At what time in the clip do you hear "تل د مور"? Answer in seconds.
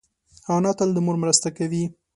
0.77-1.15